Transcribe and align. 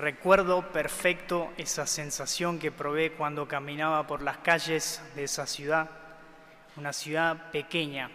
Recuerdo 0.00 0.72
perfecto 0.72 1.52
esa 1.58 1.86
sensación 1.86 2.58
que 2.58 2.72
probé 2.72 3.12
cuando 3.12 3.46
caminaba 3.46 4.06
por 4.06 4.22
las 4.22 4.38
calles 4.38 5.02
de 5.14 5.24
esa 5.24 5.46
ciudad, 5.46 5.90
una 6.76 6.94
ciudad 6.94 7.50
pequeña, 7.50 8.10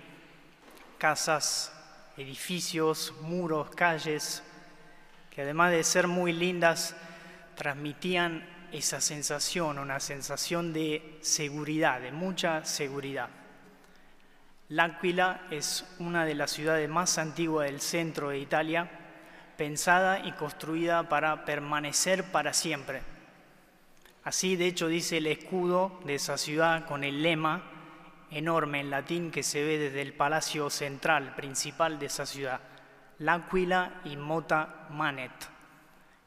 casas, 0.98 1.72
edificios, 2.18 3.14
muros, 3.22 3.70
calles, 3.70 4.42
que 5.30 5.44
además 5.44 5.70
de 5.74 5.84
ser 5.84 6.08
muy 6.08 6.34
lindas, 6.34 6.96
transmitían 7.54 8.50
esa 8.72 9.00
sensación, 9.00 9.78
una 9.78 10.00
sensación 10.00 10.74
de 10.74 11.20
seguridad, 11.22 12.02
de 12.02 12.12
mucha 12.12 12.66
seguridad. 12.66 13.30
L'Aquila 14.70 15.42
es 15.52 15.86
una 16.00 16.26
de 16.26 16.34
las 16.34 16.50
ciudades 16.50 16.90
más 16.90 17.20
antiguas 17.20 17.68
del 17.68 17.80
centro 17.80 18.30
de 18.30 18.40
Italia, 18.40 19.05
pensada 19.58 20.20
y 20.26 20.32
construida 20.34 21.10
para 21.10 21.46
permanecer 21.46 22.32
para 22.32 22.54
siempre. 22.54 23.02
Así, 24.24 24.56
de 24.56 24.68
hecho, 24.68 24.88
dice 24.88 25.18
el 25.18 25.28
escudo 25.28 26.00
de 26.06 26.16
esa 26.16 26.38
ciudad 26.38 26.86
con 26.86 27.04
el 27.04 27.22
lema 27.22 27.64
enorme 28.32 28.80
en 28.80 28.90
latín 28.90 29.32
que 29.32 29.44
se 29.44 29.64
ve 29.64 29.78
desde 29.78 30.02
el 30.02 30.14
palacio 30.14 30.70
central 30.70 31.36
principal 31.36 32.00
de 32.00 32.08
esa 32.08 32.26
ciudad, 32.26 32.60
L'Aquila 33.20 34.02
Mota 34.18 34.88
manet. 34.90 35.32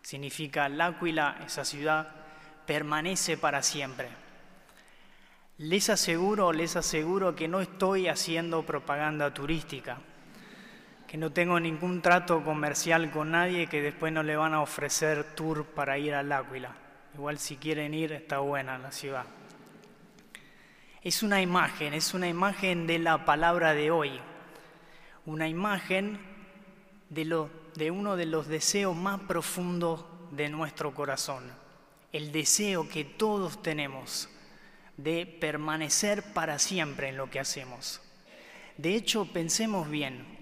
Significa 0.00 0.68
L'Aquila, 0.68 1.38
esa 1.44 1.64
ciudad, 1.64 2.08
permanece 2.66 3.36
para 3.36 3.62
siempre. 3.62 4.08
Les 5.58 5.90
aseguro, 5.90 6.52
les 6.52 6.76
aseguro 6.76 7.34
que 7.34 7.48
no 7.48 7.60
estoy 7.60 8.08
haciendo 8.08 8.62
propaganda 8.62 9.34
turística 9.34 9.98
que 11.08 11.16
no 11.16 11.32
tengo 11.32 11.58
ningún 11.58 12.02
trato 12.02 12.44
comercial 12.44 13.10
con 13.10 13.30
nadie 13.30 13.66
que 13.66 13.80
después 13.80 14.12
no 14.12 14.22
le 14.22 14.36
van 14.36 14.52
a 14.52 14.60
ofrecer 14.60 15.24
tour 15.34 15.64
para 15.64 15.96
ir 15.96 16.14
al 16.14 16.30
Áquila. 16.30 16.76
Igual 17.14 17.38
si 17.38 17.56
quieren 17.56 17.94
ir 17.94 18.12
está 18.12 18.40
buena 18.40 18.76
la 18.76 18.92
ciudad. 18.92 19.24
Es 21.02 21.22
una 21.22 21.40
imagen, 21.40 21.94
es 21.94 22.12
una 22.12 22.28
imagen 22.28 22.86
de 22.86 22.98
la 22.98 23.24
palabra 23.24 23.72
de 23.72 23.90
hoy, 23.90 24.20
una 25.24 25.48
imagen 25.48 26.20
de, 27.08 27.46
de 27.74 27.90
uno 27.90 28.16
de 28.16 28.26
los 28.26 28.46
deseos 28.46 28.94
más 28.94 29.20
profundos 29.20 30.04
de 30.30 30.50
nuestro 30.50 30.92
corazón, 30.92 31.44
el 32.12 32.32
deseo 32.32 32.86
que 32.86 33.04
todos 33.04 33.62
tenemos 33.62 34.28
de 34.98 35.24
permanecer 35.24 36.34
para 36.34 36.58
siempre 36.58 37.08
en 37.08 37.16
lo 37.16 37.30
que 37.30 37.40
hacemos. 37.40 38.02
De 38.76 38.94
hecho, 38.94 39.24
pensemos 39.32 39.88
bien, 39.88 40.37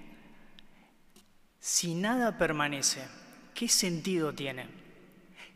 si 1.66 1.96
nada 1.96 2.38
permanece, 2.38 3.00
¿qué 3.52 3.68
sentido 3.68 4.32
tiene? 4.32 4.68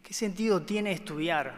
¿Qué 0.03 0.13
sentido 0.13 0.61
tiene 0.63 0.91
estudiar? 0.91 1.55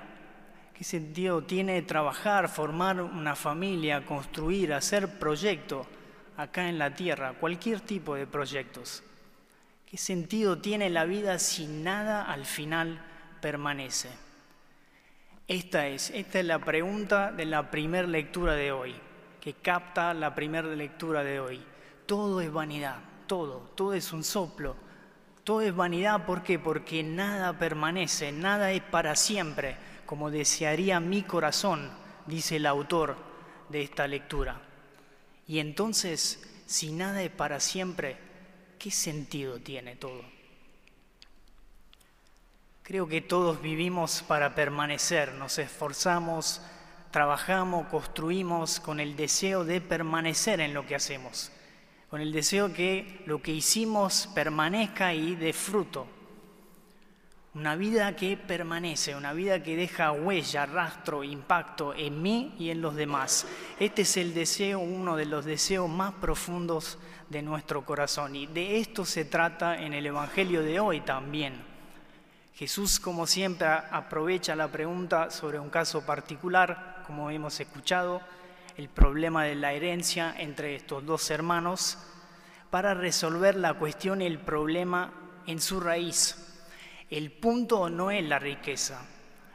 ¿Qué 0.74 0.84
sentido 0.84 1.42
tiene 1.42 1.80
trabajar, 1.80 2.50
formar 2.50 3.00
una 3.00 3.34
familia, 3.34 4.04
construir, 4.04 4.74
hacer 4.74 5.18
proyectos 5.18 5.86
acá 6.36 6.68
en 6.68 6.78
la 6.78 6.94
tierra, 6.94 7.32
cualquier 7.32 7.80
tipo 7.80 8.14
de 8.14 8.26
proyectos? 8.26 9.02
¿Qué 9.90 9.96
sentido 9.96 10.58
tiene 10.58 10.90
la 10.90 11.06
vida 11.06 11.38
si 11.38 11.66
nada 11.66 12.30
al 12.30 12.44
final 12.44 13.02
permanece? 13.40 14.10
Esta 15.48 15.88
es, 15.88 16.10
esta 16.10 16.40
es 16.40 16.44
la 16.44 16.58
pregunta 16.58 17.32
de 17.32 17.46
la 17.46 17.70
primera 17.70 18.06
lectura 18.06 18.52
de 18.52 18.70
hoy, 18.70 18.94
que 19.40 19.54
capta 19.54 20.12
la 20.12 20.34
primera 20.34 20.68
lectura 20.68 21.24
de 21.24 21.40
hoy. 21.40 21.64
Todo 22.04 22.42
es 22.42 22.52
vanidad 22.52 23.11
todo, 23.32 23.60
todo 23.74 23.94
es 23.94 24.12
un 24.12 24.24
soplo, 24.24 24.76
todo 25.42 25.62
es 25.62 25.74
vanidad, 25.74 26.26
¿por 26.26 26.42
qué? 26.42 26.58
Porque 26.58 27.02
nada 27.02 27.58
permanece, 27.58 28.30
nada 28.30 28.72
es 28.72 28.82
para 28.82 29.16
siempre, 29.16 29.74
como 30.04 30.30
desearía 30.30 31.00
mi 31.00 31.22
corazón, 31.22 31.90
dice 32.26 32.56
el 32.56 32.66
autor 32.66 33.16
de 33.70 33.80
esta 33.80 34.06
lectura. 34.06 34.60
Y 35.46 35.60
entonces, 35.60 36.46
si 36.66 36.92
nada 36.92 37.22
es 37.22 37.30
para 37.30 37.58
siempre, 37.58 38.18
¿qué 38.78 38.90
sentido 38.90 39.58
tiene 39.60 39.96
todo? 39.96 40.22
Creo 42.82 43.08
que 43.08 43.22
todos 43.22 43.62
vivimos 43.62 44.22
para 44.28 44.54
permanecer, 44.54 45.32
nos 45.32 45.56
esforzamos, 45.58 46.60
trabajamos, 47.10 47.86
construimos 47.86 48.78
con 48.78 49.00
el 49.00 49.16
deseo 49.16 49.64
de 49.64 49.80
permanecer 49.80 50.60
en 50.60 50.74
lo 50.74 50.86
que 50.86 50.96
hacemos 50.96 51.50
con 52.12 52.20
el 52.20 52.30
deseo 52.30 52.74
que 52.74 53.22
lo 53.24 53.40
que 53.40 53.52
hicimos 53.52 54.28
permanezca 54.34 55.14
y 55.14 55.34
dé 55.34 55.54
fruto. 55.54 56.06
Una 57.54 57.74
vida 57.74 58.14
que 58.16 58.36
permanece, 58.36 59.16
una 59.16 59.32
vida 59.32 59.62
que 59.62 59.76
deja 59.76 60.12
huella, 60.12 60.66
rastro, 60.66 61.24
impacto 61.24 61.94
en 61.94 62.20
mí 62.20 62.54
y 62.58 62.68
en 62.68 62.82
los 62.82 62.96
demás. 62.96 63.46
Este 63.80 64.02
es 64.02 64.18
el 64.18 64.34
deseo, 64.34 64.80
uno 64.80 65.16
de 65.16 65.24
los 65.24 65.46
deseos 65.46 65.88
más 65.88 66.12
profundos 66.12 66.98
de 67.30 67.40
nuestro 67.40 67.82
corazón. 67.86 68.36
Y 68.36 68.46
de 68.46 68.78
esto 68.78 69.06
se 69.06 69.24
trata 69.24 69.80
en 69.80 69.94
el 69.94 70.04
Evangelio 70.04 70.62
de 70.62 70.80
hoy 70.80 71.00
también. 71.00 71.54
Jesús, 72.54 73.00
como 73.00 73.26
siempre, 73.26 73.68
aprovecha 73.68 74.54
la 74.54 74.68
pregunta 74.68 75.30
sobre 75.30 75.58
un 75.58 75.70
caso 75.70 76.04
particular, 76.04 77.04
como 77.06 77.30
hemos 77.30 77.58
escuchado, 77.58 78.20
el 78.76 78.88
problema 78.88 79.44
de 79.44 79.54
la 79.54 79.72
herencia 79.72 80.34
entre 80.38 80.74
estos 80.74 81.04
dos 81.04 81.30
hermanos 81.30 81.98
para 82.70 82.94
resolver 82.94 83.56
la 83.56 83.74
cuestión 83.74 84.22
y 84.22 84.26
el 84.26 84.38
problema 84.38 85.12
en 85.46 85.60
su 85.60 85.80
raíz. 85.80 86.36
El 87.10 87.30
punto 87.30 87.90
no 87.90 88.10
es 88.10 88.24
la 88.24 88.38
riqueza, 88.38 89.04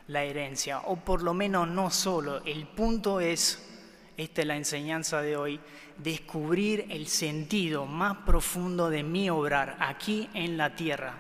la 0.08 0.24
herencia, 0.24 0.82
o 0.82 0.98
por 0.98 1.24
lo 1.24 1.34
menos 1.34 1.68
no 1.68 1.90
solo, 1.90 2.44
el 2.46 2.68
punto 2.68 3.20
es, 3.20 3.68
esta 4.16 4.42
es 4.42 4.48
la 4.48 4.56
enseñanza 4.56 5.22
de 5.22 5.36
hoy, 5.36 5.60
descubrir 5.98 6.86
el 6.90 7.08
sentido 7.08 7.88
más 7.88 8.18
profundo 8.18 8.90
de 8.90 9.02
mi 9.02 9.30
obrar 9.32 9.78
aquí 9.80 10.30
en 10.36 10.58
la 10.58 10.76
tierra. 10.76 11.18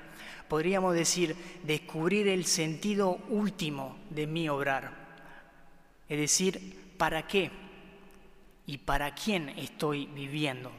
Podríamos 0.47 0.94
decir, 0.94 1.35
descubrir 1.64 2.28
el 2.28 2.46
sentido 2.46 3.18
último 3.29 3.97
de 4.12 4.28
mi 4.28 4.47
obrar. 4.47 4.91
Es 6.08 6.19
decir, 6.19 6.94
¿para 6.97 7.28
qué? 7.28 7.52
Y 8.67 8.78
para 8.79 9.16
quién 9.16 9.50
estoy 9.50 10.05
viviendo. 10.07 10.72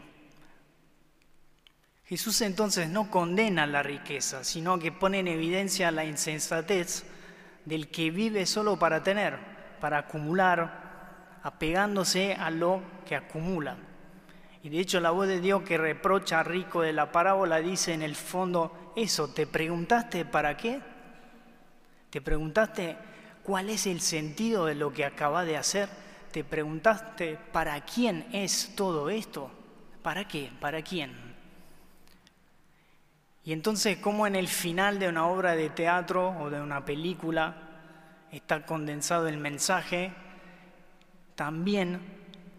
Jesús 2.05 2.41
entonces 2.43 2.89
no 2.89 3.11
condena 3.11 3.67
la 3.67 3.83
riqueza, 3.83 4.45
sino 4.45 4.79
que 4.79 4.93
pone 4.93 5.19
en 5.19 5.29
evidencia 5.29 5.91
la 5.91 6.05
insensatez 6.05 7.05
del 7.65 7.89
que 7.89 8.11
vive 8.11 8.47
solo 8.47 8.79
para 8.79 9.03
tener, 9.03 9.39
para 9.81 9.99
acumular, 9.99 11.41
apegándose 11.43 12.35
a 12.35 12.51
lo 12.51 12.83
que 13.07 13.17
acumula. 13.17 13.77
Y 14.63 14.69
de 14.69 14.81
hecho 14.81 15.01
la 15.01 15.11
voz 15.11 15.27
de 15.27 15.41
Dios 15.41 15.63
que 15.63 15.79
reprocha 15.79 16.41
a 16.41 16.45
rico 16.45 16.83
de 16.83 16.93
la 16.93 17.11
parábola 17.11 17.59
dice 17.59 17.95
en 17.95 18.03
el 18.03 18.17
fondo 18.17 18.93
eso, 18.97 19.29
¿te 19.29 19.47
preguntaste 19.47 20.25
para 20.25 20.57
qué? 20.57 20.81
¿Te 22.11 22.21
preguntaste 22.21 22.97
cuál 23.43 23.71
es 23.71 23.87
el 23.87 24.01
sentido 24.01 24.67
de 24.67 24.75
lo 24.75 24.93
que 24.93 25.05
acaba 25.05 25.45
de 25.45 25.57
hacer? 25.57 26.08
¿Te 26.39 26.45
preguntaste 26.45 27.37
para 27.51 27.81
quién 27.81 28.29
es 28.33 28.73
todo 28.77 29.11
esto? 29.11 29.51
¿Para 30.05 30.29
qué? 30.29 30.53
¿Para 30.61 30.83
quién? 30.83 31.13
Y 33.43 33.53
entonces, 33.53 33.99
¿cómo 33.99 34.25
en 34.25 34.37
el 34.37 34.47
final 34.47 35.01
de 35.01 35.09
una 35.09 35.27
obra 35.27 35.57
de 35.57 35.69
teatro 35.71 36.29
o 36.39 36.49
de 36.49 36.61
una 36.61 36.85
película 36.85 37.57
está 38.31 38.65
condensado 38.65 39.27
el 39.27 39.37
mensaje? 39.37 40.13
También 41.35 42.01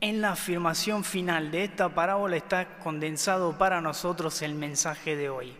en 0.01 0.19
la 0.19 0.33
afirmación 0.33 1.05
final 1.05 1.49
de 1.49 1.63
esta 1.63 1.87
parábola 1.87 2.35
está 2.35 2.79
condensado 2.79 3.57
para 3.57 3.79
nosotros 3.79 4.41
el 4.41 4.55
mensaje 4.55 5.15
de 5.15 5.29
hoy. 5.29 5.55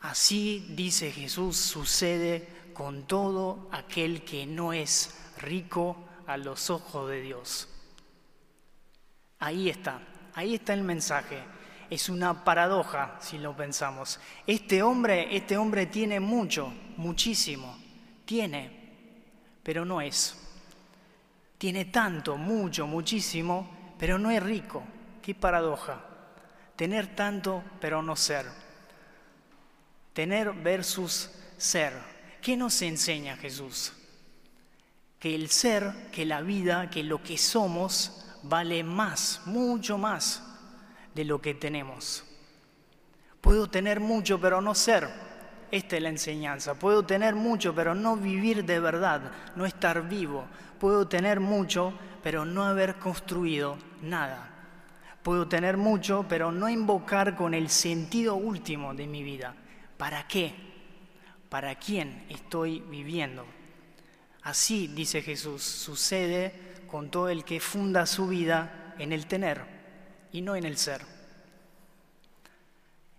Así, 0.00 0.66
dice 0.70 1.12
Jesús, 1.12 1.56
sucede 1.56 2.48
con 2.74 3.04
todo 3.04 3.68
aquel 3.70 4.24
que 4.24 4.44
no 4.44 4.72
es 4.72 5.16
rico 5.38 6.02
a 6.26 6.36
los 6.36 6.70
ojos 6.70 7.08
de 7.08 7.20
Dios. 7.20 7.68
Ahí 9.38 9.68
está, 9.68 10.00
ahí 10.34 10.54
está 10.54 10.72
el 10.74 10.82
mensaje. 10.82 11.38
Es 11.88 12.08
una 12.08 12.44
paradoja 12.44 13.16
si 13.20 13.38
lo 13.38 13.56
pensamos. 13.56 14.18
Este 14.46 14.82
hombre, 14.82 15.36
este 15.36 15.56
hombre 15.56 15.86
tiene 15.86 16.18
mucho, 16.18 16.72
muchísimo, 16.96 17.78
tiene, 18.24 18.70
pero 19.62 19.84
no 19.84 20.00
es. 20.00 20.36
Tiene 21.58 21.86
tanto, 21.86 22.36
mucho, 22.36 22.86
muchísimo, 22.86 23.94
pero 23.98 24.18
no 24.18 24.30
es 24.30 24.42
rico. 24.42 24.82
Qué 25.22 25.34
paradoja. 25.34 26.04
Tener 26.76 27.14
tanto, 27.14 27.62
pero 27.80 28.02
no 28.02 28.16
ser. 28.16 28.46
Tener 30.12 30.52
versus 30.52 31.30
ser. 31.56 31.94
¿Qué 32.42 32.56
nos 32.56 32.80
enseña 32.82 33.36
Jesús? 33.36 33.92
Que 35.18 35.34
el 35.34 35.48
ser, 35.48 36.10
que 36.12 36.26
la 36.26 36.42
vida, 36.42 36.90
que 36.90 37.02
lo 37.02 37.22
que 37.22 37.38
somos 37.38 38.24
vale 38.42 38.84
más, 38.84 39.42
mucho 39.46 39.98
más 39.98 40.42
de 41.14 41.24
lo 41.24 41.40
que 41.40 41.54
tenemos. 41.54 42.24
Puedo 43.40 43.68
tener 43.68 44.00
mucho 44.00 44.40
pero 44.40 44.60
no 44.60 44.74
ser. 44.74 45.08
Esta 45.70 45.96
es 45.96 46.02
la 46.02 46.10
enseñanza. 46.10 46.74
Puedo 46.74 47.04
tener 47.04 47.34
mucho, 47.34 47.74
pero 47.74 47.94
no 47.94 48.16
vivir 48.16 48.64
de 48.64 48.78
verdad, 48.78 49.32
no 49.56 49.66
estar 49.66 50.08
vivo. 50.08 50.44
Puedo 50.78 51.08
tener 51.08 51.40
mucho, 51.40 51.92
pero 52.22 52.44
no 52.44 52.64
haber 52.64 52.96
construido 52.96 53.76
nada. 54.02 54.50
Puedo 55.22 55.48
tener 55.48 55.76
mucho, 55.76 56.24
pero 56.28 56.52
no 56.52 56.68
invocar 56.68 57.34
con 57.34 57.52
el 57.52 57.68
sentido 57.68 58.36
último 58.36 58.94
de 58.94 59.06
mi 59.08 59.24
vida. 59.24 59.54
¿Para 59.96 60.28
qué? 60.28 60.54
¿Para 61.48 61.74
quién 61.76 62.26
estoy 62.28 62.80
viviendo? 62.80 63.44
Así, 64.46 64.86
dice 64.86 65.22
Jesús, 65.22 65.64
sucede 65.64 66.52
con 66.88 67.10
todo 67.10 67.30
el 67.30 67.44
que 67.44 67.58
funda 67.58 68.06
su 68.06 68.28
vida 68.28 68.94
en 68.96 69.12
el 69.12 69.26
tener 69.26 69.60
y 70.30 70.40
no 70.40 70.54
en 70.54 70.64
el 70.64 70.76
ser. 70.76 71.00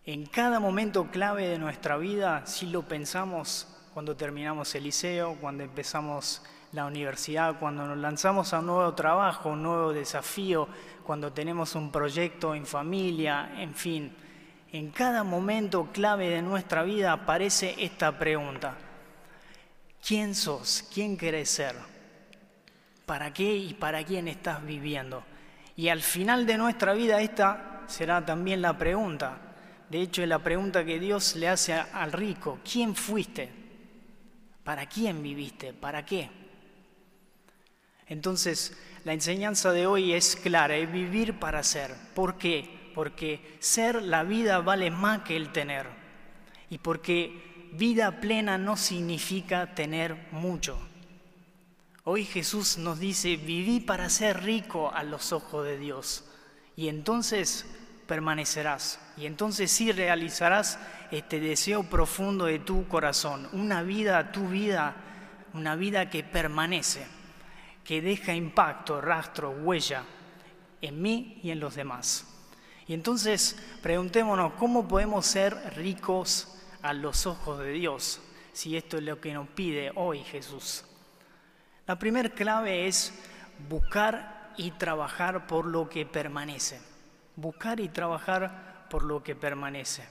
En 0.05 0.25
cada 0.27 0.61
momento 0.61 1.11
clave 1.11 1.49
de 1.49 1.59
nuestra 1.59 1.97
vida, 1.97 2.45
si 2.45 2.67
lo 2.67 2.83
pensamos 2.83 3.67
cuando 3.93 4.15
terminamos 4.15 4.73
el 4.75 4.85
liceo, 4.85 5.35
cuando 5.41 5.65
empezamos 5.65 6.41
la 6.71 6.85
universidad, 6.85 7.59
cuando 7.59 7.85
nos 7.85 7.97
lanzamos 7.97 8.53
a 8.53 8.59
un 8.59 8.67
nuevo 8.67 8.93
trabajo, 8.93 9.49
un 9.49 9.63
nuevo 9.63 9.91
desafío, 9.91 10.69
cuando 11.03 11.33
tenemos 11.33 11.75
un 11.75 11.91
proyecto 11.91 12.55
en 12.55 12.65
familia, 12.65 13.51
en 13.57 13.75
fin, 13.75 14.15
en 14.71 14.91
cada 14.91 15.25
momento 15.25 15.89
clave 15.91 16.29
de 16.29 16.41
nuestra 16.41 16.83
vida 16.83 17.11
aparece 17.11 17.75
esta 17.79 18.17
pregunta. 18.17 18.86
¿Quién 20.05 20.35
sos? 20.35 20.85
¿Quién 20.93 21.17
querés 21.17 21.49
ser? 21.49 21.75
¿Para 23.05 23.33
qué 23.33 23.55
y 23.55 23.73
para 23.73 24.03
quién 24.03 24.27
estás 24.27 24.65
viviendo? 24.65 25.23
Y 25.75 25.89
al 25.89 26.01
final 26.01 26.45
de 26.45 26.57
nuestra 26.57 26.93
vida 26.93 27.21
esta 27.21 27.83
será 27.87 28.25
también 28.25 28.61
la 28.61 28.77
pregunta. 28.77 29.37
De 29.89 30.01
hecho, 30.01 30.21
es 30.21 30.27
la 30.27 30.39
pregunta 30.39 30.83
que 30.83 30.99
Dios 30.99 31.35
le 31.35 31.47
hace 31.47 31.73
al 31.73 32.11
rico. 32.11 32.59
¿Quién 32.69 32.95
fuiste? 32.95 33.49
¿Para 34.63 34.85
quién 34.87 35.23
viviste? 35.23 35.73
¿Para 35.73 36.05
qué? 36.05 36.29
Entonces, 38.07 38.77
la 39.05 39.13
enseñanza 39.13 39.71
de 39.71 39.87
hoy 39.87 40.13
es 40.13 40.35
clara, 40.35 40.75
es 40.75 40.91
vivir 40.91 41.39
para 41.39 41.63
ser. 41.63 41.95
¿Por 42.13 42.37
qué? 42.37 42.91
Porque 42.93 43.57
ser 43.59 44.01
la 44.01 44.23
vida 44.23 44.59
vale 44.59 44.91
más 44.91 45.21
que 45.21 45.37
el 45.37 45.51
tener. 45.53 45.87
Y 46.69 46.79
porque 46.79 47.56
vida 47.77 48.19
plena 48.19 48.57
no 48.57 48.75
significa 48.75 49.75
tener 49.75 50.27
mucho. 50.31 50.77
Hoy 52.03 52.25
Jesús 52.25 52.77
nos 52.77 52.99
dice, 52.99 53.37
viví 53.37 53.79
para 53.79 54.09
ser 54.09 54.43
rico 54.43 54.91
a 54.93 55.03
los 55.03 55.31
ojos 55.31 55.65
de 55.65 55.77
Dios. 55.77 56.23
Y 56.75 56.87
entonces 56.87 57.65
permanecerás. 58.07 58.99
Y 59.17 59.25
entonces 59.25 59.71
sí 59.71 59.91
realizarás 59.91 60.79
este 61.11 61.39
deseo 61.39 61.83
profundo 61.83 62.45
de 62.45 62.59
tu 62.59 62.87
corazón, 62.87 63.47
una 63.51 63.83
vida, 63.83 64.31
tu 64.31 64.47
vida, 64.47 64.95
una 65.53 65.75
vida 65.75 66.09
que 66.09 66.23
permanece, 66.23 67.05
que 67.83 68.01
deja 68.01 68.33
impacto, 68.33 69.01
rastro, 69.01 69.51
huella 69.51 70.03
en 70.81 71.01
mí 71.01 71.39
y 71.43 71.51
en 71.51 71.59
los 71.59 71.75
demás. 71.75 72.25
Y 72.87 72.93
entonces 72.93 73.57
preguntémonos, 73.81 74.53
¿cómo 74.53 74.87
podemos 74.87 75.25
ser 75.25 75.55
ricos 75.75 76.56
a 76.81 76.93
los 76.93 77.25
ojos 77.25 77.59
de 77.59 77.71
Dios? 77.71 78.21
Si 78.53 78.75
esto 78.75 78.97
es 78.97 79.03
lo 79.03 79.21
que 79.21 79.33
nos 79.33 79.47
pide 79.49 79.91
hoy 79.95 80.23
Jesús. 80.23 80.83
La 81.85 81.97
primera 81.97 82.29
clave 82.29 82.87
es 82.87 83.13
buscar 83.69 84.53
y 84.57 84.71
trabajar 84.71 85.47
por 85.47 85.65
lo 85.65 85.87
que 85.89 86.05
permanece 86.05 86.81
buscar 87.37 87.79
y 87.79 87.87
trabajar 87.87 88.87
por 88.89 89.03
lo 89.03 89.23
que 89.23 89.35
permanece. 89.35 90.03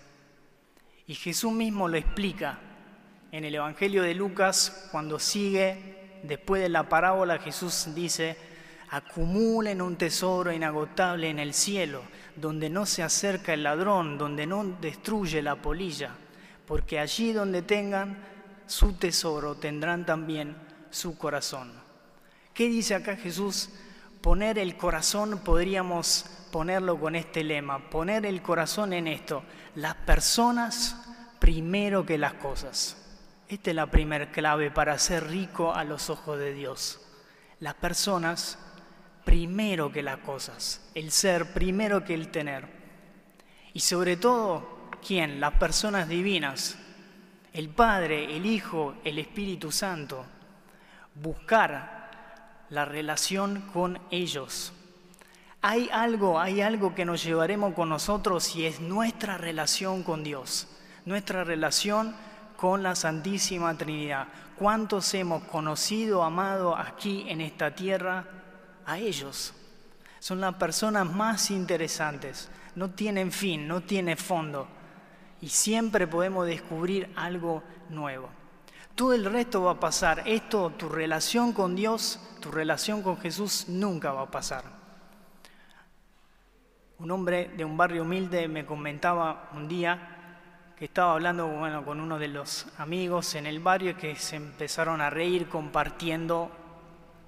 Y 1.06 1.14
Jesús 1.14 1.52
mismo 1.52 1.88
lo 1.88 1.98
explica 1.98 2.58
en 3.30 3.44
el 3.44 3.54
Evangelio 3.54 4.02
de 4.02 4.14
Lucas, 4.14 4.88
cuando 4.90 5.18
sigue, 5.18 6.20
después 6.22 6.62
de 6.62 6.68
la 6.68 6.88
parábola, 6.88 7.38
Jesús 7.38 7.88
dice, 7.94 8.36
acumulen 8.90 9.82
un 9.82 9.96
tesoro 9.96 10.52
inagotable 10.52 11.28
en 11.28 11.40
el 11.40 11.52
cielo, 11.52 12.02
donde 12.36 12.70
no 12.70 12.86
se 12.86 13.02
acerca 13.02 13.52
el 13.52 13.64
ladrón, 13.64 14.16
donde 14.16 14.46
no 14.46 14.64
destruye 14.80 15.42
la 15.42 15.56
polilla, 15.56 16.12
porque 16.66 16.98
allí 16.98 17.32
donde 17.32 17.62
tengan 17.62 18.18
su 18.66 18.94
tesoro 18.94 19.54
tendrán 19.54 20.04
también 20.04 20.56
su 20.90 21.16
corazón. 21.16 21.72
¿Qué 22.52 22.68
dice 22.68 22.94
acá 22.94 23.16
Jesús? 23.16 23.70
Poner 24.20 24.58
el 24.58 24.76
corazón 24.76 25.40
podríamos 25.44 26.24
ponerlo 26.50 26.98
con 26.98 27.14
este 27.14 27.44
lema, 27.44 27.90
poner 27.90 28.26
el 28.26 28.42
corazón 28.42 28.92
en 28.92 29.06
esto, 29.06 29.42
las 29.74 29.94
personas 29.94 30.96
primero 31.38 32.04
que 32.04 32.18
las 32.18 32.34
cosas. 32.34 32.96
Esta 33.48 33.70
es 33.70 33.76
la 33.76 33.90
primera 33.90 34.32
clave 34.32 34.70
para 34.70 34.98
ser 34.98 35.28
rico 35.28 35.72
a 35.72 35.84
los 35.84 36.10
ojos 36.10 36.38
de 36.38 36.52
Dios. 36.52 37.00
Las 37.60 37.74
personas 37.74 38.58
primero 39.24 39.92
que 39.92 40.02
las 40.02 40.18
cosas, 40.18 40.88
el 40.94 41.10
ser 41.10 41.52
primero 41.52 42.04
que 42.04 42.14
el 42.14 42.30
tener. 42.30 42.68
Y 43.72 43.80
sobre 43.80 44.16
todo, 44.16 44.75
¿quién? 45.04 45.40
Las 45.40 45.54
personas 45.54 46.08
divinas, 46.08 46.78
el 47.52 47.69
Padre, 47.69 48.37
el 48.37 48.46
Hijo, 48.46 48.94
el 49.04 49.19
Espíritu 49.19 49.72
Santo. 49.72 50.25
Buscar 51.14 52.10
la 52.70 52.84
relación 52.84 53.62
con 53.72 53.98
ellos 54.10 54.72
hay 55.69 55.88
algo, 55.93 56.38
hay 56.38 56.60
algo 56.60 56.94
que 56.94 57.04
nos 57.04 57.25
llevaremos 57.25 57.75
con 57.75 57.88
nosotros 57.88 58.54
y 58.54 58.66
es 58.66 58.78
nuestra 58.78 59.37
relación 59.37 60.04
con 60.04 60.22
Dios, 60.22 60.69
nuestra 61.04 61.42
relación 61.42 62.14
con 62.56 62.84
la 62.84 62.94
Santísima 62.94 63.76
Trinidad. 63.76 64.28
¿Cuántos 64.56 65.12
hemos 65.14 65.42
conocido, 65.42 66.22
amado 66.22 66.76
aquí 66.76 67.25
en 67.28 67.40
esta 67.40 67.75
tierra? 67.75 68.25
A 68.87 68.99
ellos. 68.99 69.54
Son 70.20 70.40
las 70.40 70.54
personas 70.54 71.12
más 71.12 71.50
interesantes. 71.50 72.49
No 72.76 72.90
tienen 72.90 73.32
fin, 73.32 73.66
no 73.66 73.81
tienen 73.81 74.16
fondo. 74.16 74.69
Y 75.41 75.49
siempre 75.49 76.06
podemos 76.06 76.47
descubrir 76.47 77.12
algo 77.17 77.62
nuevo. 77.91 78.29
Todo 78.94 79.12
el 79.12 79.25
resto 79.27 79.62
va 79.62 79.73
a 79.73 79.81
pasar. 79.81 80.23
Esto, 80.27 80.71
tu 80.71 80.88
relación 80.88 81.53
con 81.53 81.77
Dios, 81.77 82.19
tu 82.41 82.50
relación 82.50 83.03
con 83.03 83.19
Jesús, 83.19 83.67
nunca 83.69 84.12
va 84.12 84.23
a 84.23 84.31
pasar. 84.31 84.65
Un 86.99 87.11
hombre 87.11 87.50
de 87.56 87.65
un 87.65 87.77
barrio 87.77 88.03
humilde 88.03 88.49
me 88.49 88.65
comentaba 88.65 89.50
un 89.53 89.69
día 89.69 90.17
que 90.79 90.87
estaba 90.87 91.12
hablando 91.12 91.47
bueno, 91.47 91.85
con 91.85 92.00
uno 92.00 92.19
de 92.19 92.29
los 92.29 92.67
amigos 92.79 93.35
en 93.35 93.47
el 93.47 93.61
barrio 93.61 93.97
que 93.97 94.17
se 94.17 94.37
empezaron 94.37 95.00
a 95.00 95.11
reír 95.11 95.49
compartiendo, 95.49 96.50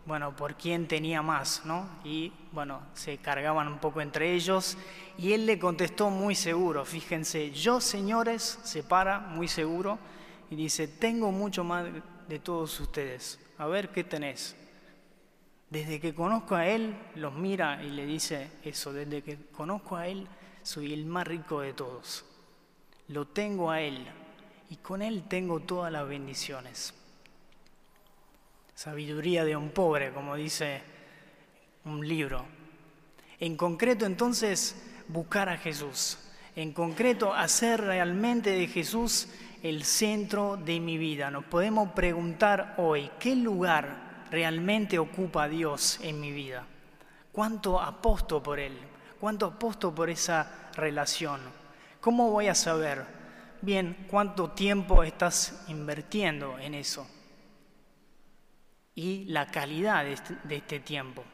bueno, 0.09 0.35
por 0.35 0.55
quién 0.55 0.89
tenía 0.89 1.21
más, 1.21 1.67
¿no? 1.67 1.87
Y 2.03 2.33
bueno, 2.53 2.81
se 2.95 3.19
cargaban 3.19 3.69
un 3.69 3.79
poco 3.79 4.01
entre 4.01 4.33
ellos 4.33 4.79
y 5.19 5.35
él 5.35 5.45
le 5.45 5.59
contestó 5.59 6.09
muy 6.09 6.35
seguro, 6.35 6.87
fíjense, 6.87 7.51
yo 7.51 7.79
señores, 7.79 8.59
se 8.65 8.83
para 8.83 9.19
muy 9.21 9.49
seguro 9.49 9.99
y 10.51 10.57
dice, 10.57 10.89
tengo 10.89 11.31
mucho 11.31 11.63
más 11.63 11.85
de 12.27 12.39
todos 12.39 12.81
ustedes, 12.81 13.39
a 13.59 13.67
ver 13.67 13.91
qué 13.91 14.03
tenés. 14.03 14.57
Desde 15.69 16.01
que 16.01 16.15
conozco 16.15 16.55
a 16.55 16.67
Él, 16.67 16.97
los 17.17 17.35
mira 17.35 17.85
y 17.85 17.91
le 17.91 18.07
dice 18.07 18.51
eso, 18.63 18.95
desde 18.95 19.23
que 19.23 19.37
conozco 19.53 19.97
a 19.97 20.09
Él, 20.09 20.27
soy 20.63 20.95
el 20.95 21.05
más 21.05 21.27
rico 21.27 21.61
de 21.61 21.75
todos. 21.75 22.25
Lo 23.09 23.27
tengo 23.27 23.71
a 23.71 23.83
Él 23.83 24.07
y 24.71 24.77
con 24.77 25.03
Él 25.03 25.25
tengo 25.29 25.61
todas 25.61 25.93
las 25.93 26.09
bendiciones. 26.09 26.95
Sabiduría 28.79 29.45
de 29.45 29.57
un 29.57 29.71
pobre, 29.71 30.13
como 30.13 30.37
dice 30.37 30.81
un 31.85 32.07
libro. 32.07 32.45
En 33.41 33.57
concreto 33.57 34.07
entonces, 34.07 34.81
buscar 35.09 35.49
a 35.49 35.57
Jesús. 35.57 36.17
En 36.55 36.73
concreto, 36.73 37.35
hacer 37.35 37.81
realmente 37.81 38.51
de 38.51 38.69
Jesús 38.69 39.31
el 39.65 39.83
centro 39.83 40.57
de 40.57 40.79
mi 40.79 40.97
vida. 40.97 41.29
Nos 41.29 41.45
podemos 41.47 41.91
preguntar 41.91 42.77
hoy, 42.79 43.11
¿qué 43.19 43.35
lugar 43.35 44.27
realmente 44.31 45.01
ocupa 45.01 45.49
Dios 45.49 45.99
en 46.05 46.21
mi 46.21 46.31
vida? 46.31 46.65
¿Cuánto 47.33 47.81
aposto 47.81 48.41
por 48.41 48.61
Él? 48.61 48.79
¿Cuánto 49.19 49.47
aposto 49.47 49.93
por 49.93 50.09
esa 50.09 50.71
relación? 50.77 51.41
¿Cómo 52.01 52.31
voy 52.31 52.47
a 52.47 52.55
saber? 52.55 53.05
Bien, 53.61 54.07
¿cuánto 54.09 54.53
tiempo 54.53 55.03
estás 55.03 55.65
invirtiendo 55.67 56.61
en 56.61 56.75
eso? 56.75 57.18
Y 58.99 59.25
la 59.27 59.47
calidad 59.47 60.05
de 60.05 60.13
este, 60.13 60.35
de 60.45 60.57
este 60.57 60.81
tiempo. 60.81 61.25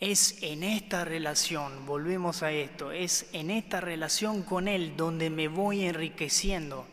Es 0.00 0.42
en 0.42 0.62
esta 0.62 1.04
relación, 1.04 1.86
volvemos 1.86 2.42
a 2.42 2.50
esto, 2.50 2.92
es 2.92 3.28
en 3.32 3.50
esta 3.50 3.80
relación 3.80 4.42
con 4.42 4.68
Él 4.68 4.96
donde 4.96 5.30
me 5.30 5.48
voy 5.48 5.84
enriqueciendo 5.84 6.86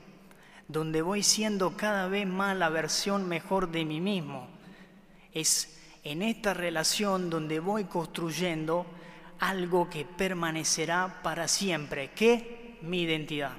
donde 0.69 1.01
voy 1.01 1.23
siendo 1.23 1.75
cada 1.75 2.07
vez 2.07 2.27
más 2.27 2.55
la 2.55 2.69
versión 2.69 3.27
mejor 3.27 3.71
de 3.71 3.83
mí 3.85 3.99
mismo. 3.99 4.47
Es 5.33 5.81
en 6.03 6.21
esta 6.21 6.53
relación 6.53 7.29
donde 7.29 7.59
voy 7.59 7.85
construyendo 7.85 8.85
algo 9.39 9.89
que 9.89 10.05
permanecerá 10.05 11.21
para 11.23 11.47
siempre, 11.47 12.11
que 12.11 12.77
mi 12.83 13.01
identidad. 13.01 13.51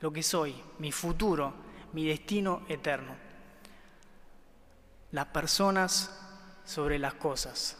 lo 0.00 0.10
que 0.12 0.22
soy, 0.22 0.54
mi 0.78 0.92
futuro, 0.92 1.52
mi 1.92 2.06
destino 2.06 2.62
eterno. 2.68 3.29
Las 5.12 5.26
personas 5.26 6.10
sobre 6.64 6.98
las 6.98 7.14
cosas, 7.14 7.76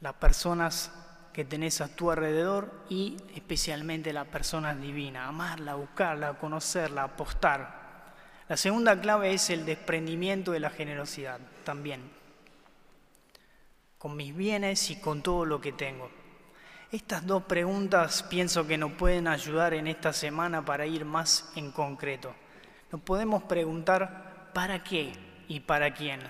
las 0.00 0.14
personas 0.14 0.90
que 1.32 1.44
tenés 1.44 1.80
a 1.80 1.88
tu 1.88 2.10
alrededor 2.10 2.84
y 2.88 3.16
especialmente 3.34 4.12
las 4.12 4.26
personas 4.26 4.80
divinas, 4.80 5.28
amarla, 5.28 5.74
buscarla, 5.74 6.34
conocerla, 6.34 7.04
apostar. 7.04 7.78
La 8.48 8.56
segunda 8.56 9.00
clave 9.00 9.32
es 9.32 9.48
el 9.50 9.64
desprendimiento 9.64 10.52
de 10.52 10.60
la 10.60 10.70
generosidad 10.70 11.38
también, 11.64 12.10
con 13.98 14.16
mis 14.16 14.34
bienes 14.34 14.90
y 14.90 14.96
con 14.96 15.22
todo 15.22 15.44
lo 15.44 15.60
que 15.60 15.72
tengo. 15.72 16.10
Estas 16.90 17.26
dos 17.26 17.42
preguntas 17.44 18.22
pienso 18.22 18.66
que 18.66 18.78
nos 18.78 18.92
pueden 18.92 19.28
ayudar 19.28 19.74
en 19.74 19.86
esta 19.86 20.12
semana 20.12 20.64
para 20.64 20.86
ir 20.86 21.04
más 21.04 21.52
en 21.54 21.70
concreto. 21.70 22.34
Nos 22.90 23.02
podemos 23.02 23.42
preguntar 23.44 24.50
¿para 24.54 24.82
qué 24.82 25.12
y 25.48 25.60
para 25.60 25.94
quién? 25.94 26.20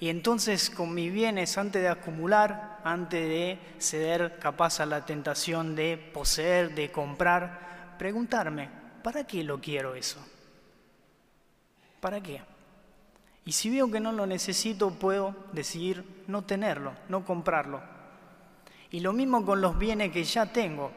Y 0.00 0.08
entonces 0.08 0.68
con 0.68 0.92
mis 0.92 1.12
bienes, 1.12 1.56
antes 1.56 1.80
de 1.80 1.88
acumular, 1.88 2.80
antes 2.84 3.26
de 3.26 3.58
ceder 3.78 4.38
capaz 4.38 4.80
a 4.80 4.86
la 4.86 5.06
tentación 5.06 5.74
de 5.74 5.96
poseer, 5.96 6.74
de 6.74 6.90
comprar, 6.90 7.96
preguntarme, 7.98 8.68
¿para 9.02 9.24
qué 9.24 9.44
lo 9.44 9.60
quiero 9.60 9.94
eso? 9.94 10.18
¿Para 12.00 12.20
qué? 12.20 12.42
Y 13.46 13.52
si 13.52 13.70
veo 13.70 13.90
que 13.90 14.00
no 14.00 14.12
lo 14.12 14.26
necesito, 14.26 14.90
puedo 14.90 15.34
decidir 15.52 16.24
no 16.26 16.42
tenerlo, 16.42 16.92
no 17.08 17.24
comprarlo. 17.24 17.82
Y 18.90 19.00
lo 19.00 19.12
mismo 19.12 19.44
con 19.44 19.60
los 19.60 19.78
bienes 19.78 20.12
que 20.12 20.24
ya 20.24 20.46
tengo. 20.46 20.92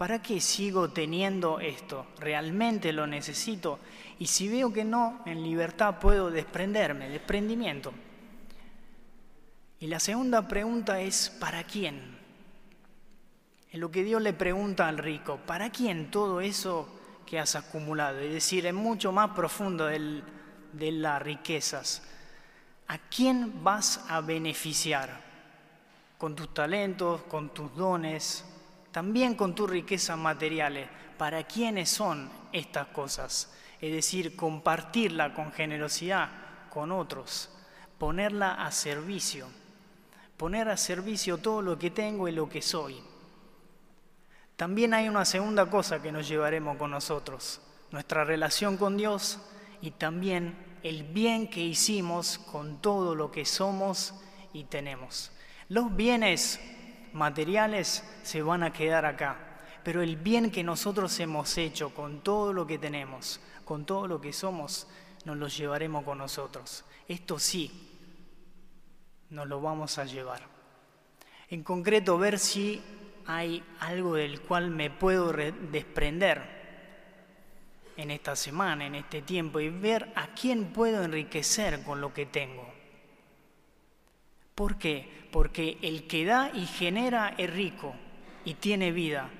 ¿Para 0.00 0.22
qué 0.22 0.40
sigo 0.40 0.88
teniendo 0.88 1.60
esto? 1.60 2.06
¿Realmente 2.18 2.90
lo 2.90 3.06
necesito? 3.06 3.80
Y 4.18 4.28
si 4.28 4.48
veo 4.48 4.72
que 4.72 4.82
no, 4.82 5.20
en 5.26 5.42
libertad 5.42 5.98
puedo 6.00 6.30
desprenderme, 6.30 7.10
desprendimiento. 7.10 7.92
Y 9.78 9.88
la 9.88 10.00
segunda 10.00 10.48
pregunta 10.48 11.02
es, 11.02 11.28
¿para 11.28 11.64
quién? 11.64 12.16
En 13.70 13.78
lo 13.78 13.90
que 13.90 14.02
Dios 14.02 14.22
le 14.22 14.32
pregunta 14.32 14.88
al 14.88 14.96
rico, 14.96 15.38
¿para 15.46 15.68
quién 15.68 16.10
todo 16.10 16.40
eso 16.40 16.88
que 17.26 17.38
has 17.38 17.54
acumulado? 17.54 18.20
Es 18.20 18.32
decir, 18.32 18.64
es 18.64 18.72
mucho 18.72 19.12
más 19.12 19.32
profundo 19.32 19.84
del 19.84 20.24
de 20.72 20.92
las 20.92 21.20
riquezas. 21.20 22.02
¿A 22.88 22.96
quién 22.96 23.62
vas 23.62 24.02
a 24.08 24.22
beneficiar? 24.22 25.20
Con 26.16 26.34
tus 26.34 26.54
talentos, 26.54 27.20
con 27.24 27.52
tus 27.52 27.76
dones, 27.76 28.46
también 28.92 29.34
con 29.34 29.54
tus 29.54 29.68
riquezas 29.70 30.18
materiales. 30.18 30.88
¿Para 31.16 31.44
quiénes 31.44 31.90
son 31.90 32.30
estas 32.52 32.88
cosas? 32.88 33.52
Es 33.80 33.92
decir, 33.92 34.36
compartirla 34.36 35.34
con 35.34 35.52
generosidad 35.52 36.28
con 36.70 36.92
otros, 36.92 37.50
ponerla 37.98 38.64
a 38.64 38.70
servicio, 38.70 39.48
poner 40.36 40.68
a 40.68 40.76
servicio 40.76 41.38
todo 41.38 41.60
lo 41.60 41.78
que 41.78 41.90
tengo 41.90 42.28
y 42.28 42.32
lo 42.32 42.48
que 42.48 42.62
soy. 42.62 42.96
También 44.56 44.94
hay 44.94 45.08
una 45.08 45.24
segunda 45.24 45.68
cosa 45.68 46.00
que 46.00 46.12
nos 46.12 46.28
llevaremos 46.28 46.76
con 46.78 46.90
nosotros, 46.90 47.60
nuestra 47.90 48.24
relación 48.24 48.76
con 48.76 48.96
Dios 48.96 49.40
y 49.82 49.90
también 49.90 50.56
el 50.82 51.02
bien 51.02 51.48
que 51.48 51.60
hicimos 51.60 52.38
con 52.38 52.80
todo 52.80 53.14
lo 53.14 53.30
que 53.30 53.44
somos 53.44 54.14
y 54.52 54.64
tenemos. 54.64 55.32
Los 55.68 55.94
bienes 55.94 56.60
materiales 57.12 58.04
se 58.22 58.42
van 58.42 58.62
a 58.62 58.72
quedar 58.72 59.04
acá, 59.04 59.36
pero 59.82 60.02
el 60.02 60.16
bien 60.16 60.50
que 60.50 60.62
nosotros 60.62 61.18
hemos 61.20 61.56
hecho 61.58 61.94
con 61.94 62.20
todo 62.20 62.52
lo 62.52 62.66
que 62.66 62.78
tenemos, 62.78 63.40
con 63.64 63.84
todo 63.84 64.06
lo 64.06 64.20
que 64.20 64.32
somos, 64.32 64.86
nos 65.24 65.36
lo 65.36 65.48
llevaremos 65.48 66.04
con 66.04 66.18
nosotros. 66.18 66.84
Esto 67.08 67.38
sí, 67.38 67.88
nos 69.30 69.46
lo 69.46 69.60
vamos 69.60 69.98
a 69.98 70.04
llevar. 70.04 70.42
En 71.48 71.62
concreto, 71.62 72.18
ver 72.18 72.38
si 72.38 72.82
hay 73.26 73.62
algo 73.80 74.14
del 74.14 74.40
cual 74.40 74.70
me 74.70 74.90
puedo 74.90 75.32
desprender 75.32 76.60
en 77.96 78.10
esta 78.10 78.34
semana, 78.36 78.86
en 78.86 78.94
este 78.94 79.22
tiempo, 79.22 79.60
y 79.60 79.68
ver 79.68 80.12
a 80.14 80.28
quién 80.28 80.72
puedo 80.72 81.02
enriquecer 81.02 81.82
con 81.82 82.00
lo 82.00 82.14
que 82.14 82.26
tengo. 82.26 82.79
¿Por 84.54 84.76
qué? 84.76 85.08
Porque 85.30 85.78
el 85.82 86.06
que 86.06 86.24
da 86.24 86.50
y 86.54 86.66
genera 86.66 87.34
es 87.38 87.52
rico 87.52 87.94
y 88.44 88.54
tiene 88.54 88.92
vida. 88.92 89.30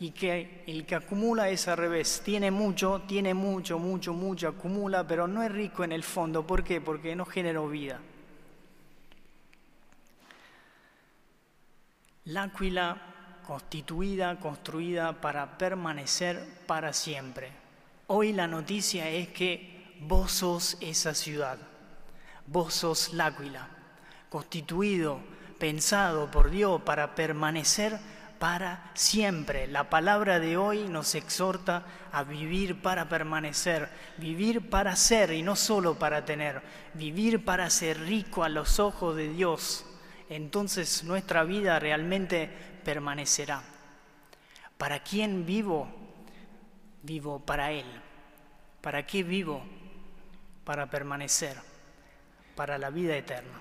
Y 0.00 0.12
que 0.12 0.62
el 0.66 0.86
que 0.86 0.94
acumula 0.94 1.48
es 1.48 1.66
al 1.66 1.76
revés, 1.76 2.22
tiene 2.24 2.50
mucho, 2.50 3.02
tiene 3.08 3.34
mucho, 3.34 3.78
mucho, 3.78 4.12
mucho, 4.12 4.48
acumula, 4.48 5.06
pero 5.06 5.26
no 5.26 5.42
es 5.42 5.50
rico 5.50 5.82
en 5.82 5.92
el 5.92 6.04
fondo. 6.04 6.46
¿Por 6.46 6.62
qué? 6.62 6.80
Porque 6.80 7.16
no 7.16 7.24
generó 7.24 7.68
vida. 7.68 8.00
La 12.26 12.44
áquila 12.44 13.42
constituida, 13.48 14.38
construida 14.38 15.22
para 15.22 15.56
permanecer 15.56 16.46
para 16.66 16.92
siempre. 16.92 17.50
Hoy 18.06 18.34
la 18.34 18.46
noticia 18.46 19.08
es 19.08 19.28
que 19.28 19.96
vos 20.00 20.32
sos 20.32 20.76
esa 20.80 21.14
ciudad, 21.14 21.58
vos 22.46 22.74
sos 22.74 23.14
Láquila, 23.14 23.68
constituido, 24.28 25.20
pensado 25.58 26.30
por 26.30 26.50
Dios 26.50 26.82
para 26.82 27.14
permanecer 27.14 27.98
para 28.38 28.90
siempre. 28.94 29.66
La 29.66 29.90
palabra 29.90 30.38
de 30.38 30.56
hoy 30.56 30.88
nos 30.88 31.14
exhorta 31.14 31.84
a 32.12 32.22
vivir 32.22 32.80
para 32.80 33.08
permanecer, 33.08 33.88
vivir 34.16 34.70
para 34.70 34.94
ser 34.96 35.32
y 35.32 35.42
no 35.42 35.56
solo 35.56 35.98
para 35.98 36.24
tener, 36.24 36.62
vivir 36.94 37.44
para 37.44 37.68
ser 37.70 38.00
rico 38.00 38.44
a 38.44 38.48
los 38.48 38.78
ojos 38.78 39.16
de 39.16 39.28
Dios. 39.28 39.84
Entonces 40.28 41.04
nuestra 41.04 41.42
vida 41.44 41.78
realmente 41.78 42.50
permanecerá. 42.84 43.62
¿Para 44.76 45.02
quién 45.02 45.44
vivo? 45.44 45.88
vivo 47.02 47.40
para 47.40 47.72
Él. 47.72 47.86
¿Para 48.80 49.06
qué 49.06 49.22
vivo? 49.22 49.62
Para 50.64 50.88
permanecer, 50.88 51.56
para 52.54 52.78
la 52.78 52.90
vida 52.90 53.16
eterna. 53.16 53.60